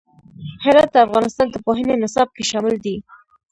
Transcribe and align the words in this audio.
هرات 0.63 0.89
د 0.93 0.95
افغانستان 1.07 1.47
د 1.51 1.55
پوهنې 1.65 1.95
نصاب 2.03 2.27
کې 2.35 2.43
شامل 2.51 2.75
دي. 2.85 2.95